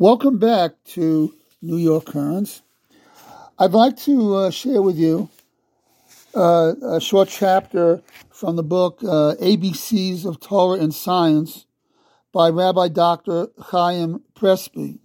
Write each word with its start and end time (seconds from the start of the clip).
Welcome 0.00 0.38
back 0.38 0.74
to 0.90 1.34
New 1.60 1.76
York 1.76 2.04
Currents. 2.06 2.62
I'd 3.58 3.72
like 3.72 3.96
to 4.02 4.36
uh, 4.36 4.50
share 4.52 4.80
with 4.80 4.96
you 4.96 5.28
uh, 6.36 6.74
a 6.84 7.00
short 7.00 7.28
chapter 7.28 8.00
from 8.30 8.54
the 8.54 8.62
book 8.62 9.00
uh, 9.02 9.34
ABCs 9.42 10.24
of 10.24 10.38
Torah 10.38 10.78
and 10.78 10.94
Science 10.94 11.66
by 12.32 12.48
Rabbi 12.48 12.86
Dr. 12.86 13.48
Chaim 13.58 14.22
Presby. 14.36 15.00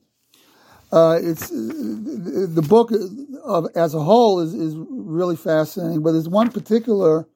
Uh, 0.91 1.17
it's 1.19 1.49
the 1.49 2.63
book 2.69 2.91
of, 3.43 3.69
as 3.73 3.95
a 3.95 3.99
whole 3.99 4.41
is, 4.41 4.53
is 4.53 4.75
really 4.77 5.35
fascinating, 5.35 6.03
but 6.03 6.11
there's 6.11 6.29
one 6.29 6.51
particular 6.51 7.27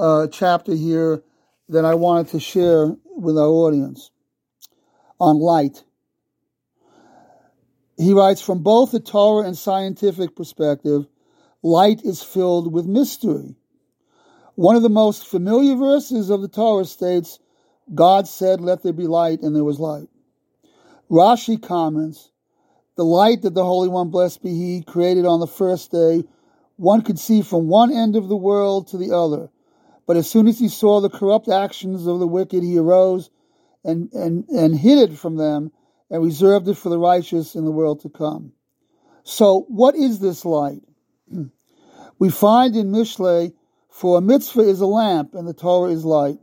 uh, 0.00 0.26
chapter 0.32 0.74
here 0.74 1.22
that 1.68 1.84
I 1.84 1.94
wanted 1.94 2.26
to 2.32 2.40
share 2.40 2.96
with 3.06 3.38
our 3.38 3.46
audience 3.46 4.10
on 5.20 5.38
light. 5.38 5.84
He 7.96 8.12
writes 8.12 8.40
from 8.40 8.62
both 8.62 8.92
the 8.92 9.00
Torah 9.00 9.46
and 9.46 9.56
scientific 9.56 10.36
perspective, 10.36 11.06
light 11.62 12.02
is 12.04 12.22
filled 12.22 12.72
with 12.72 12.86
mystery. 12.86 13.56
One 14.54 14.76
of 14.76 14.82
the 14.82 14.88
most 14.88 15.26
familiar 15.26 15.76
verses 15.76 16.30
of 16.30 16.42
the 16.42 16.48
Torah 16.48 16.84
states, 16.84 17.38
God 17.94 18.28
said, 18.28 18.60
Let 18.60 18.82
there 18.82 18.92
be 18.92 19.06
light, 19.06 19.40
and 19.42 19.54
there 19.54 19.64
was 19.64 19.80
light. 19.80 20.08
Rashi 21.10 21.60
comments, 21.60 22.30
The 22.96 23.04
light 23.04 23.42
that 23.42 23.54
the 23.54 23.64
Holy 23.64 23.88
One, 23.88 24.10
blessed 24.10 24.42
be 24.42 24.50
He, 24.50 24.82
created 24.82 25.24
on 25.24 25.40
the 25.40 25.46
first 25.46 25.90
day, 25.90 26.24
one 26.76 27.02
could 27.02 27.18
see 27.18 27.40
from 27.42 27.68
one 27.68 27.90
end 27.90 28.16
of 28.16 28.28
the 28.28 28.36
world 28.36 28.88
to 28.88 28.98
the 28.98 29.14
other. 29.14 29.50
But 30.06 30.16
as 30.16 30.28
soon 30.28 30.46
as 30.46 30.58
he 30.58 30.68
saw 30.68 31.00
the 31.00 31.10
corrupt 31.10 31.48
actions 31.48 32.06
of 32.06 32.20
the 32.20 32.26
wicked, 32.26 32.62
he 32.62 32.78
arose 32.78 33.30
and, 33.84 34.12
and, 34.12 34.48
and 34.48 34.76
hid 34.76 35.10
it 35.10 35.18
from 35.18 35.36
them 35.36 35.72
and 36.10 36.22
reserved 36.22 36.68
it 36.68 36.76
for 36.76 36.88
the 36.88 36.98
righteous 36.98 37.54
in 37.54 37.64
the 37.64 37.70
world 37.70 38.00
to 38.00 38.08
come. 38.08 38.52
So, 39.24 39.66
what 39.68 39.96
is 39.96 40.20
this 40.20 40.44
light? 40.44 40.82
we 42.18 42.30
find 42.30 42.76
in 42.76 42.92
Mishle, 42.92 43.52
for 43.90 44.18
a 44.18 44.20
mitzvah 44.20 44.60
is 44.60 44.80
a 44.80 44.86
lamp 44.86 45.34
and 45.34 45.48
the 45.48 45.54
Torah 45.54 45.90
is 45.90 46.04
light. 46.04 46.38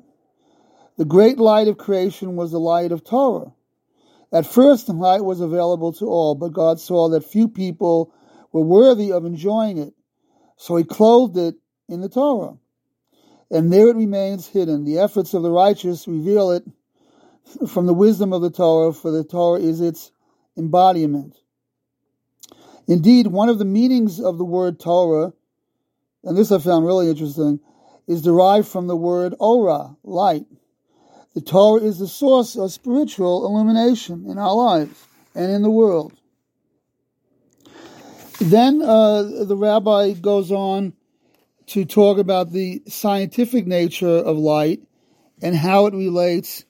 The 0.97 1.05
great 1.05 1.37
light 1.37 1.67
of 1.67 1.77
creation 1.77 2.35
was 2.35 2.51
the 2.51 2.59
light 2.59 2.91
of 2.91 3.03
Torah. 3.03 3.53
At 4.31 4.47
first, 4.47 4.87
the 4.87 4.93
light 4.93 5.23
was 5.23 5.41
available 5.41 5.93
to 5.93 6.05
all, 6.05 6.35
but 6.35 6.53
God 6.53 6.79
saw 6.79 7.09
that 7.09 7.23
few 7.23 7.47
people 7.47 8.11
were 8.51 8.61
worthy 8.61 9.11
of 9.11 9.25
enjoying 9.25 9.77
it. 9.77 9.93
So 10.57 10.75
he 10.75 10.83
clothed 10.83 11.37
it 11.37 11.55
in 11.87 12.01
the 12.01 12.09
Torah. 12.09 12.57
And 13.51 13.71
there 13.71 13.89
it 13.89 13.95
remains 13.95 14.47
hidden. 14.47 14.83
The 14.85 14.99
efforts 14.99 15.33
of 15.35 15.43
the 15.43 15.51
righteous 15.51 16.07
reveal 16.07 16.51
it 16.51 16.63
from 17.67 17.85
the 17.85 17.93
wisdom 17.93 18.33
of 18.33 18.41
the 18.41 18.49
Torah, 18.49 18.93
for 18.93 19.11
the 19.11 19.23
Torah 19.23 19.59
is 19.59 19.81
its 19.81 20.11
embodiment. 20.57 21.35
Indeed, 22.87 23.27
one 23.27 23.49
of 23.49 23.59
the 23.59 23.65
meanings 23.65 24.19
of 24.19 24.37
the 24.37 24.45
word 24.45 24.79
Torah, 24.79 25.33
and 26.23 26.37
this 26.37 26.51
I 26.51 26.59
found 26.59 26.85
really 26.85 27.09
interesting, 27.09 27.59
is 28.07 28.21
derived 28.21 28.67
from 28.67 28.87
the 28.87 28.95
word 28.95 29.33
ora, 29.39 29.95
light. 30.03 30.45
The 31.33 31.41
Torah 31.41 31.81
is 31.81 31.99
the 31.99 32.07
source 32.07 32.55
of 32.55 32.71
spiritual 32.71 33.45
illumination 33.45 34.25
in 34.29 34.37
our 34.37 34.53
lives 34.53 35.07
and 35.33 35.51
in 35.51 35.61
the 35.61 35.71
world. 35.71 36.13
Then 38.39 38.81
uh, 38.81 39.45
the 39.45 39.55
rabbi 39.55 40.13
goes 40.13 40.51
on 40.51 40.93
to 41.67 41.85
talk 41.85 42.17
about 42.17 42.51
the 42.51 42.83
scientific 42.87 43.65
nature 43.65 44.07
of 44.07 44.37
light 44.37 44.81
and 45.41 45.55
how 45.55 45.85
it 45.85 45.93
relates 45.93 46.65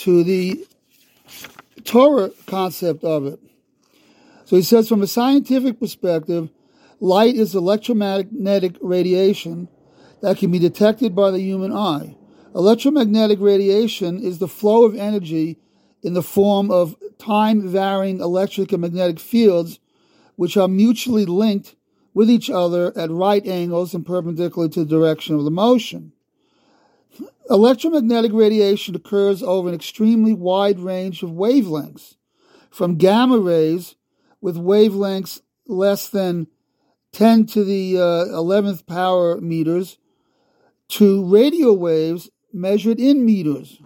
to 0.00 0.24
the 0.24 0.66
Torah 1.84 2.30
concept 2.46 3.04
of 3.04 3.26
it. 3.26 3.38
So 4.44 4.56
he 4.56 4.62
says, 4.62 4.88
from 4.88 5.02
a 5.02 5.06
scientific 5.06 5.78
perspective, 5.78 6.50
light 7.00 7.34
is 7.34 7.54
electromagnetic 7.54 8.76
radiation 8.80 9.68
that 10.22 10.38
can 10.38 10.50
be 10.50 10.58
detected 10.58 11.14
by 11.14 11.30
the 11.30 11.40
human 11.40 11.72
eye. 11.72 12.16
Electromagnetic 12.54 13.38
radiation 13.40 14.18
is 14.18 14.38
the 14.38 14.48
flow 14.48 14.84
of 14.84 14.96
energy 14.96 15.58
in 16.02 16.14
the 16.14 16.22
form 16.22 16.70
of 16.70 16.96
time 17.18 17.68
varying 17.68 18.20
electric 18.20 18.72
and 18.72 18.80
magnetic 18.80 19.20
fields, 19.20 19.78
which 20.36 20.56
are 20.56 20.68
mutually 20.68 21.26
linked 21.26 21.76
with 22.14 22.30
each 22.30 22.48
other 22.50 22.96
at 22.96 23.10
right 23.10 23.46
angles 23.46 23.94
and 23.94 24.04
perpendicular 24.06 24.68
to 24.68 24.80
the 24.80 24.98
direction 24.98 25.36
of 25.36 25.44
the 25.44 25.50
motion. 25.50 26.12
Electromagnetic 27.48 28.32
radiation 28.32 28.94
occurs 28.94 29.42
over 29.42 29.68
an 29.68 29.74
extremely 29.74 30.32
wide 30.32 30.78
range 30.78 31.22
of 31.22 31.30
wavelengths, 31.30 32.14
from 32.70 32.96
gamma 32.96 33.38
rays 33.38 33.96
with 34.40 34.56
wavelengths 34.56 35.40
less 35.66 36.08
than 36.08 36.46
10 37.12 37.46
to 37.46 37.64
the 37.64 37.98
uh, 37.98 38.38
11th 38.38 38.86
power 38.86 39.40
meters 39.40 39.98
to 40.88 41.24
radio 41.24 41.72
waves 41.72 42.30
measured 42.52 43.00
in 43.00 43.24
meters. 43.24 43.80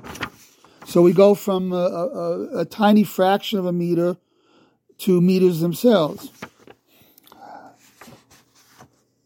So 0.86 1.02
we 1.02 1.12
go 1.12 1.34
from 1.34 1.72
a, 1.72 1.76
a, 1.76 2.60
a 2.60 2.64
tiny 2.64 3.04
fraction 3.04 3.58
of 3.58 3.66
a 3.66 3.72
meter 3.72 4.16
to 4.98 5.20
meters 5.20 5.60
themselves. 5.60 6.30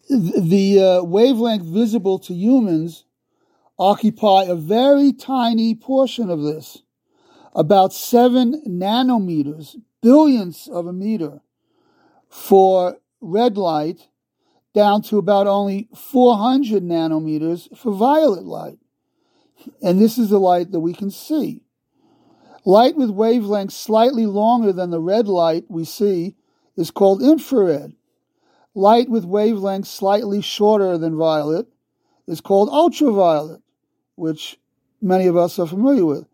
The 0.09 0.81
uh, 0.81 1.03
wavelength 1.03 1.65
visible 1.65 2.19
to 2.21 2.33
humans 2.33 3.05
occupy 3.79 4.45
a 4.45 4.55
very 4.55 5.13
tiny 5.13 5.75
portion 5.75 6.31
of 6.31 6.43
this, 6.43 6.83
about 7.55 7.93
seven 7.93 8.63
nanometers, 8.67 9.77
billionths 10.03 10.69
of 10.69 10.87
a 10.87 10.93
meter, 10.93 11.41
for 12.29 12.99
red 13.21 13.57
light, 13.57 14.09
down 14.75 15.03
to 15.03 15.19
about 15.19 15.47
only 15.47 15.89
400 15.95 16.83
nanometers 16.83 17.75
for 17.77 17.93
violet 17.93 18.45
light. 18.45 18.79
And 19.83 20.01
this 20.01 20.19
is 20.19 20.31
the 20.31 20.39
light 20.39 20.71
that 20.73 20.81
we 20.81 20.93
can 20.93 21.11
see. 21.11 21.63
Light 22.65 22.97
with 22.97 23.11
wavelengths 23.11 23.73
slightly 23.73 24.27
longer 24.27 24.73
than 24.73 24.91
the 24.91 25.01
red 25.01 25.27
light 25.27 25.65
we 25.69 25.85
see 25.85 26.37
is 26.77 26.91
called 26.91 27.23
infrared. 27.23 27.95
Light 28.75 29.09
with 29.09 29.25
wavelengths 29.25 29.87
slightly 29.87 30.43
shorter 30.43 30.99
than 30.99 31.17
violet 31.17 31.67
is 32.27 32.41
called 32.41 32.69
ultraviolet 32.69 33.63
which 34.19 34.59
many 35.01 35.27
of 35.27 35.37
us 35.37 35.59
are 35.59 35.67
familiar 35.67 36.05
with. 36.05 36.27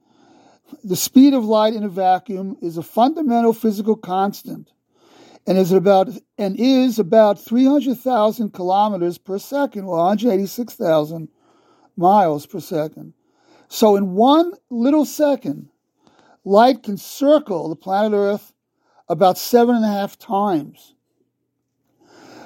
The 0.83 0.97
speed 0.97 1.35
of 1.35 1.45
light 1.45 1.75
in 1.75 1.85
a 1.85 1.89
vacuum 1.89 2.57
is 2.61 2.77
a 2.77 2.83
fundamental 2.83 3.53
physical 3.53 3.97
constant 3.97 4.73
and 5.47 5.59
is 5.59 5.73
about 5.73 6.09
and 6.39 6.57
is 6.59 6.99
about 6.99 7.39
300,000 7.39 8.53
kilometers 8.53 9.19
per 9.19 9.39
second 9.39 9.85
or 9.85 9.99
186,000 9.99 11.29
miles 11.97 12.47
per 12.47 12.61
second. 12.61 13.13
So 13.69 13.97
in 13.97 14.15
one 14.15 14.53
little 14.71 15.05
second, 15.05 15.69
light 16.45 16.83
can 16.83 16.97
circle 16.97 17.69
the 17.69 17.77
planet 17.77 18.13
Earth 18.13 18.53
about 19.09 19.37
seven 19.37 19.77
and 19.77 19.85
a 19.85 19.89
half 19.89 20.19
times. 20.19 20.95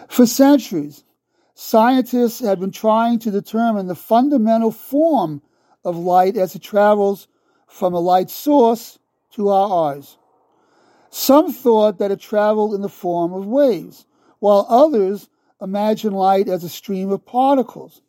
For 0.08 0.26
centuries, 0.26 1.04
scientists 1.60 2.38
have 2.38 2.60
been 2.60 2.70
trying 2.70 3.18
to 3.18 3.32
determine 3.32 3.88
the 3.88 3.94
fundamental 3.96 4.70
form 4.70 5.42
of 5.84 5.96
light 5.96 6.36
as 6.36 6.54
it 6.54 6.62
travels 6.62 7.26
from 7.66 7.92
a 7.92 7.98
light 7.98 8.30
source 8.30 9.00
to 9.32 9.48
our 9.48 9.90
eyes. 9.90 10.18
Some 11.10 11.52
thought 11.52 11.98
that 11.98 12.12
it 12.12 12.20
traveled 12.20 12.74
in 12.74 12.80
the 12.80 12.88
form 12.88 13.32
of 13.32 13.44
waves, 13.44 14.06
while 14.38 14.66
others 14.68 15.28
imagined 15.60 16.14
light 16.14 16.48
as 16.48 16.62
a 16.62 16.68
stream 16.68 17.10
of 17.10 17.26
particles. 17.26 18.02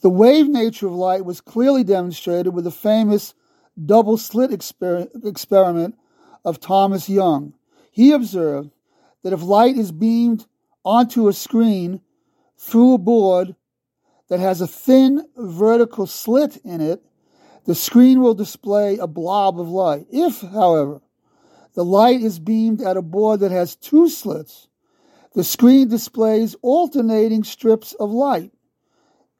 The 0.00 0.08
wave 0.08 0.48
nature 0.48 0.86
of 0.86 0.94
light 0.94 1.26
was 1.26 1.42
clearly 1.42 1.84
demonstrated 1.84 2.54
with 2.54 2.64
the 2.64 2.70
famous 2.70 3.34
double 3.84 4.16
slit 4.16 4.50
exper- 4.50 5.10
experiment 5.26 5.94
of 6.42 6.58
Thomas 6.58 7.06
Young. 7.06 7.52
He 7.90 8.12
observed 8.12 8.70
that 9.22 9.34
if 9.34 9.42
light 9.42 9.76
is 9.76 9.92
beamed 9.92 10.46
onto 10.86 11.28
a 11.28 11.34
screen 11.34 12.00
through 12.58 12.94
a 12.94 12.98
board 12.98 13.54
that 14.28 14.40
has 14.40 14.60
a 14.60 14.66
thin 14.66 15.26
vertical 15.36 16.06
slit 16.06 16.56
in 16.64 16.80
it, 16.80 17.02
the 17.64 17.74
screen 17.74 18.20
will 18.20 18.34
display 18.34 18.96
a 18.98 19.06
blob 19.06 19.60
of 19.60 19.68
light. 19.68 20.06
If, 20.10 20.40
however, 20.40 21.00
the 21.74 21.84
light 21.84 22.22
is 22.22 22.38
beamed 22.38 22.80
at 22.80 22.96
a 22.96 23.02
board 23.02 23.40
that 23.40 23.50
has 23.50 23.76
two 23.76 24.08
slits, 24.08 24.68
the 25.34 25.44
screen 25.44 25.88
displays 25.88 26.56
alternating 26.62 27.44
strips 27.44 27.92
of 27.94 28.10
light 28.10 28.52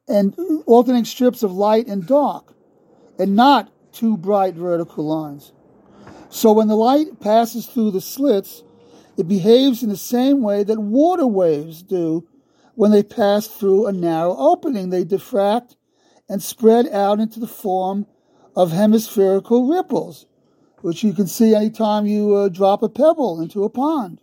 and 0.06 0.36
alternating 0.66 1.06
strips 1.06 1.42
of 1.42 1.52
light 1.52 1.86
and 1.86 2.06
dark 2.06 2.54
and 3.18 3.34
not 3.34 3.72
two 3.92 4.16
bright 4.16 4.54
vertical 4.54 5.06
lines. 5.06 5.52
So 6.28 6.52
when 6.52 6.68
the 6.68 6.76
light 6.76 7.18
passes 7.20 7.66
through 7.66 7.92
the 7.92 8.00
slits, 8.00 8.62
it 9.16 9.26
behaves 9.26 9.82
in 9.82 9.88
the 9.88 9.96
same 9.96 10.42
way 10.42 10.64
that 10.64 10.78
water 10.78 11.26
waves 11.26 11.82
do 11.82 12.28
when 12.76 12.92
they 12.92 13.02
pass 13.02 13.48
through 13.48 13.86
a 13.86 13.92
narrow 13.92 14.36
opening. 14.36 14.90
They 14.90 15.04
diffract 15.04 15.74
and 16.28 16.42
spread 16.42 16.86
out 16.88 17.18
into 17.18 17.40
the 17.40 17.48
form 17.48 18.06
of 18.54 18.70
hemispherical 18.70 19.66
ripples, 19.66 20.26
which 20.82 21.02
you 21.02 21.12
can 21.12 21.26
see 21.26 21.54
anytime 21.54 22.06
you 22.06 22.34
uh, 22.34 22.48
drop 22.48 22.82
a 22.82 22.88
pebble 22.88 23.40
into 23.40 23.64
a 23.64 23.70
pond. 23.70 24.20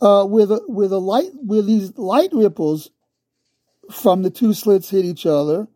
Uh, 0.00 0.24
with 0.28 0.50
a, 0.50 0.60
with 0.68 0.92
a 0.92 0.98
light, 0.98 1.30
with 1.34 1.66
these 1.66 1.96
light 1.98 2.30
ripples 2.32 2.90
from 3.90 4.22
the 4.22 4.30
two 4.30 4.54
slits 4.54 4.90
hit 4.90 5.04
each 5.04 5.26
other, 5.26 5.68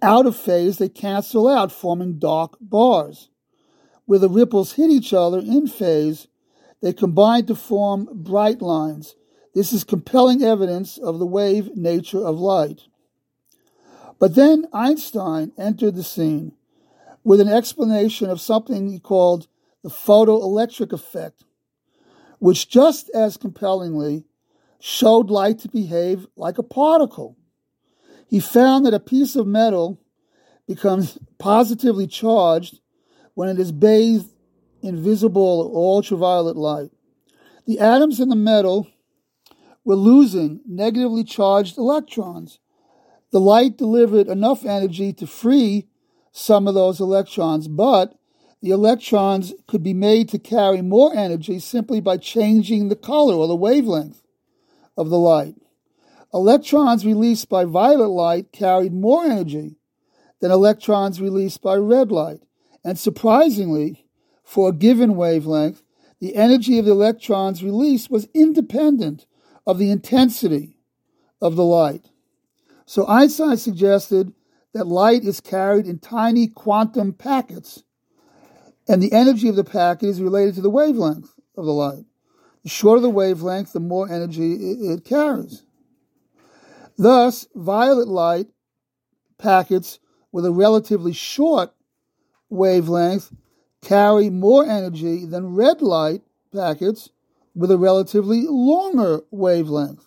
out 0.00 0.26
of 0.26 0.36
phase, 0.36 0.78
they 0.78 0.88
cancel 0.88 1.46
out, 1.46 1.70
forming 1.70 2.18
dark 2.18 2.56
bars. 2.60 3.28
Where 4.06 4.18
the 4.18 4.30
ripples 4.30 4.72
hit 4.72 4.90
each 4.90 5.12
other 5.12 5.38
in 5.38 5.66
phase, 5.66 6.26
they 6.80 6.92
combine 6.92 7.46
to 7.46 7.54
form 7.54 8.08
bright 8.12 8.62
lines. 8.62 9.14
This 9.54 9.72
is 9.72 9.84
compelling 9.84 10.42
evidence 10.42 10.98
of 10.98 11.18
the 11.18 11.26
wave 11.26 11.76
nature 11.76 12.24
of 12.24 12.38
light. 12.38 12.82
But 14.18 14.34
then 14.34 14.66
Einstein 14.72 15.52
entered 15.56 15.94
the 15.94 16.02
scene 16.02 16.52
with 17.22 17.40
an 17.40 17.48
explanation 17.48 18.30
of 18.30 18.40
something 18.40 18.88
he 18.88 18.98
called 18.98 19.46
the 19.82 19.90
photoelectric 19.90 20.92
effect, 20.92 21.44
which 22.38 22.68
just 22.68 23.10
as 23.10 23.36
compellingly 23.36 24.24
showed 24.80 25.30
light 25.30 25.60
to 25.60 25.68
behave 25.68 26.26
like 26.36 26.58
a 26.58 26.62
particle. 26.62 27.36
He 28.28 28.40
found 28.40 28.84
that 28.84 28.94
a 28.94 29.00
piece 29.00 29.36
of 29.36 29.46
metal 29.46 30.00
becomes 30.66 31.18
positively 31.38 32.06
charged 32.06 32.80
when 33.34 33.48
it 33.48 33.58
is 33.58 33.72
bathed 33.72 34.30
in 34.82 35.02
visible 35.02 35.70
or 35.72 35.96
ultraviolet 35.96 36.56
light. 36.56 36.90
The 37.66 37.78
atoms 37.78 38.20
in 38.20 38.28
the 38.28 38.36
metal 38.36 38.88
were 39.84 39.96
losing 39.96 40.60
negatively 40.66 41.24
charged 41.24 41.78
electrons. 41.78 42.58
The 43.30 43.40
light 43.40 43.76
delivered 43.76 44.28
enough 44.28 44.64
energy 44.64 45.12
to 45.14 45.26
free 45.26 45.88
some 46.32 46.66
of 46.66 46.74
those 46.74 47.00
electrons, 47.00 47.68
but 47.68 48.14
the 48.62 48.70
electrons 48.70 49.52
could 49.66 49.82
be 49.82 49.94
made 49.94 50.28
to 50.30 50.38
carry 50.38 50.80
more 50.80 51.14
energy 51.14 51.58
simply 51.58 52.00
by 52.00 52.16
changing 52.16 52.88
the 52.88 52.96
color 52.96 53.34
or 53.34 53.46
the 53.46 53.54
wavelength 53.54 54.22
of 54.96 55.10
the 55.10 55.18
light. 55.18 55.54
Electrons 56.32 57.04
released 57.04 57.48
by 57.48 57.64
violet 57.64 58.08
light 58.08 58.52
carried 58.52 58.92
more 58.92 59.24
energy 59.24 59.76
than 60.40 60.50
electrons 60.50 61.20
released 61.20 61.62
by 61.62 61.76
red 61.76 62.10
light. 62.10 62.40
And 62.84 62.98
surprisingly, 62.98 64.06
for 64.42 64.70
a 64.70 64.72
given 64.72 65.14
wavelength, 65.16 65.82
the 66.20 66.36
energy 66.36 66.78
of 66.78 66.86
the 66.86 66.92
electrons 66.92 67.62
released 67.62 68.10
was 68.10 68.28
independent 68.34 69.26
of 69.66 69.78
the 69.78 69.90
intensity 69.90 70.78
of 71.40 71.56
the 71.56 71.64
light. 71.64 72.10
So 72.86 73.06
Einstein 73.06 73.56
suggested 73.56 74.32
that 74.72 74.86
light 74.86 75.24
is 75.24 75.40
carried 75.40 75.86
in 75.86 75.98
tiny 75.98 76.48
quantum 76.48 77.12
packets, 77.12 77.84
and 78.88 79.02
the 79.02 79.12
energy 79.12 79.48
of 79.48 79.56
the 79.56 79.64
packet 79.64 80.08
is 80.08 80.20
related 80.20 80.56
to 80.56 80.60
the 80.60 80.70
wavelength 80.70 81.30
of 81.56 81.64
the 81.64 81.72
light. 81.72 82.04
The 82.62 82.68
shorter 82.68 83.00
the 83.00 83.10
wavelength, 83.10 83.72
the 83.72 83.80
more 83.80 84.10
energy 84.10 84.54
it 84.54 85.04
carries. 85.04 85.62
Thus, 86.96 87.46
violet 87.54 88.08
light 88.08 88.46
packets 89.38 89.98
with 90.32 90.44
a 90.44 90.52
relatively 90.52 91.12
short 91.12 91.72
wavelength 92.48 93.32
carry 93.82 94.30
more 94.30 94.64
energy 94.64 95.26
than 95.26 95.54
red 95.54 95.82
light 95.82 96.22
packets 96.52 97.10
with 97.54 97.70
a 97.70 97.78
relatively 97.78 98.46
longer 98.48 99.20
wavelength. 99.30 100.06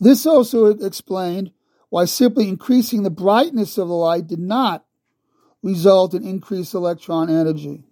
This 0.00 0.26
also 0.26 0.66
explained 0.66 1.52
why 1.88 2.04
simply 2.06 2.48
increasing 2.48 3.02
the 3.02 3.10
brightness 3.10 3.78
of 3.78 3.88
the 3.88 3.94
light 3.94 4.26
did 4.26 4.40
not 4.40 4.84
result 5.62 6.14
in 6.14 6.26
increased 6.26 6.74
electron 6.74 7.30
energy. 7.30 7.84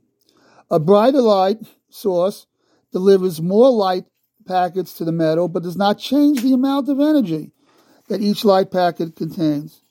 A 0.70 0.78
brighter 0.78 1.20
light 1.20 1.58
source 1.88 2.46
delivers 2.92 3.40
more 3.40 3.70
light 3.70 4.04
packets 4.46 4.92
to 4.94 5.04
the 5.04 5.12
metal, 5.12 5.48
but 5.48 5.62
does 5.62 5.76
not 5.76 5.98
change 5.98 6.42
the 6.42 6.52
amount 6.52 6.88
of 6.88 7.00
energy 7.00 7.52
that 8.08 8.20
each 8.20 8.44
light 8.44 8.70
packet 8.70 9.16
contains. 9.16 9.82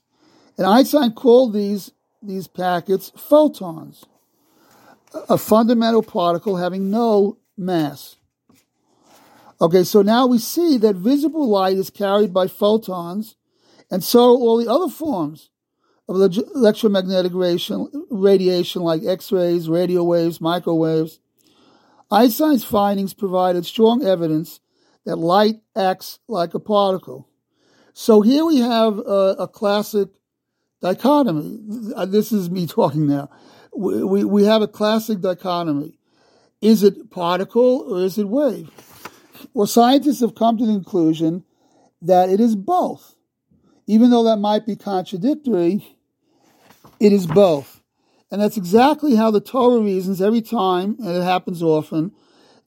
And 0.57 0.67
Einstein 0.67 1.13
called 1.13 1.53
these, 1.53 1.91
these 2.21 2.47
packets 2.47 3.11
photons, 3.15 4.05
a 5.29 5.37
fundamental 5.37 6.03
particle 6.03 6.57
having 6.57 6.91
no 6.91 7.37
mass. 7.61 8.17
Okay, 9.61 9.83
so 9.83 10.01
now 10.01 10.25
we 10.25 10.39
see 10.39 10.77
that 10.79 10.95
visible 10.95 11.47
light 11.47 11.77
is 11.77 11.89
carried 11.91 12.33
by 12.33 12.47
photons, 12.47 13.35
and 13.91 14.03
so 14.03 14.21
all 14.21 14.57
the 14.57 14.71
other 14.71 14.89
forms 14.89 15.49
of 16.09 16.15
electromagnetic 16.55 17.31
radiation, 17.33 18.81
like 18.81 19.05
X 19.05 19.31
rays, 19.31 19.69
radio 19.69 20.03
waves, 20.03 20.41
microwaves, 20.41 21.19
Einstein's 22.09 22.65
findings 22.65 23.13
provided 23.13 23.65
strong 23.65 24.03
evidence 24.03 24.59
that 25.05 25.15
light 25.15 25.61
acts 25.75 26.19
like 26.27 26.53
a 26.53 26.59
particle. 26.59 27.29
So 27.93 28.21
here 28.21 28.43
we 28.45 28.59
have 28.59 28.97
a, 28.99 29.35
a 29.39 29.47
classic 29.47 30.09
dichotomy. 30.81 31.59
This 32.07 32.31
is 32.31 32.49
me 32.49 32.67
talking 32.67 33.07
now. 33.07 33.29
We, 33.75 34.03
we, 34.03 34.23
we 34.25 34.43
have 34.45 34.61
a 34.61 34.67
classic 34.67 35.21
dichotomy. 35.21 35.97
Is 36.61 36.83
it 36.83 37.09
particle 37.09 37.85
or 37.91 38.03
is 38.03 38.17
it 38.17 38.29
wave? 38.29 38.69
Well, 39.53 39.67
scientists 39.67 40.21
have 40.21 40.35
come 40.35 40.57
to 40.57 40.65
the 40.65 40.73
conclusion 40.73 41.43
that 42.01 42.29
it 42.29 42.39
is 42.39 42.55
both. 42.55 43.15
Even 43.87 44.11
though 44.11 44.23
that 44.23 44.37
might 44.37 44.65
be 44.65 44.75
contradictory, 44.75 45.97
it 46.99 47.11
is 47.11 47.25
both. 47.25 47.81
And 48.29 48.41
that's 48.41 48.57
exactly 48.57 49.15
how 49.15 49.31
the 49.31 49.41
Torah 49.41 49.81
reasons 49.81 50.21
every 50.21 50.41
time, 50.41 50.95
and 50.99 51.09
it 51.09 51.23
happens 51.23 51.61
often, 51.61 52.13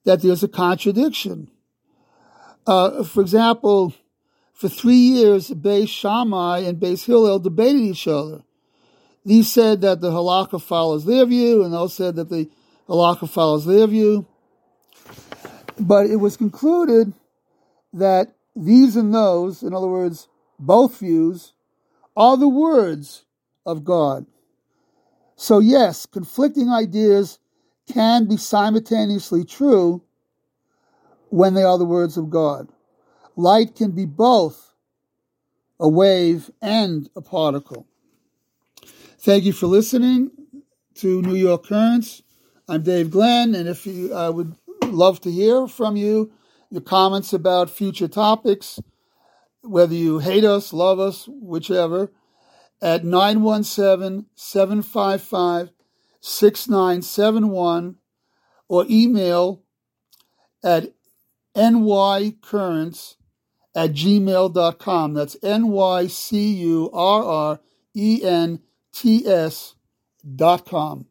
that 0.05 0.21
there's 0.21 0.43
a 0.43 0.49
contradiction. 0.49 1.51
Uh, 2.67 3.03
for 3.05 3.21
example, 3.23 3.95
for 4.53 4.69
three 4.69 4.97
years, 4.97 5.51
Beis 5.51 5.89
Shammai 5.89 6.59
and 6.59 6.79
Beis 6.79 7.07
Hillel 7.07 7.39
debated 7.39 7.81
each 7.81 8.07
other. 8.07 8.43
These 9.25 9.51
said 9.51 9.81
that 9.81 10.01
the 10.01 10.11
halakha 10.11 10.61
follows 10.61 11.07
their 11.07 11.25
view, 11.25 11.65
and 11.65 11.73
those 11.73 11.95
said 11.95 12.17
that 12.17 12.29
the 12.29 12.51
halakha 12.89 13.29
follows 13.29 13.65
their 13.65 13.87
view. 13.87 14.27
But 15.79 16.07
it 16.07 16.17
was 16.17 16.37
concluded 16.37 17.13
that 17.93 18.35
these 18.55 18.97
and 18.97 19.13
those, 19.13 19.63
in 19.63 19.75
other 19.75 19.89
words, 19.89 20.29
both 20.59 20.99
views, 20.99 21.53
are 22.17 22.37
the 22.37 22.49
words 22.49 23.25
of 23.67 23.85
God. 23.85 24.27
So, 25.37 25.59
yes, 25.59 26.07
conflicting 26.07 26.71
ideas 26.71 27.39
can 27.93 28.29
be 28.29 28.37
simultaneously 28.37 29.45
true 29.45 30.03
when 31.29 31.55
they 31.55 31.65
are 31.65 31.79
the 31.79 31.85
words 31.85 32.17
of 32.17 32.31
God. 32.31 32.69
Light 33.37 33.75
can 33.75 33.91
be 33.91 34.07
both 34.07 34.75
a 35.81 35.89
wave 35.89 36.51
and 36.63 37.11
a 37.17 37.21
particle. 37.21 37.87
Thank 39.19 39.45
you 39.45 39.53
for 39.53 39.67
listening 39.67 40.31
to 40.97 41.21
New 41.23 41.35
York 41.35 41.67
Currents. 41.67 42.23
I'm 42.67 42.83
Dave 42.83 43.11
Glenn, 43.11 43.55
and 43.55 43.69
if 43.69 43.85
you, 43.85 44.15
I 44.15 44.31
would 44.31 44.57
love 44.85 45.21
to 45.23 45.31
hear 45.31 45.67
from 45.67 45.97
you 45.97 46.33
your 46.71 46.81
comments 46.81 47.35
about 47.35 47.69
future 47.69 48.09
topics, 48.09 48.81
whether 49.61 49.95
you 49.95 50.21
hate 50.21 50.45
us, 50.45 50.73
love 50.73 50.99
us, 50.99 51.29
whichever 51.29 52.11
at 52.81 53.05
917 53.05 54.27
755 54.35 55.73
6971 56.21 57.97
or 58.69 58.87
email 58.89 59.63
at 60.63 60.95
nycurrents 61.55 63.17
at 63.75 63.93
gmail.com. 63.93 65.13
That's 65.13 65.37
N 65.43 65.69
Y 65.69 66.07
C 66.07 66.55
U 66.55 66.91
R 66.95 67.25
R 67.25 67.61
E 67.95 68.25
N 68.25 68.61
T 68.91 69.27
S 69.27 69.75
dot 70.35 70.65
com. 70.65 71.07